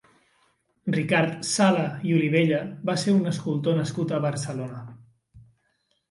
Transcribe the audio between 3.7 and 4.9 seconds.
nascut a Barcelona.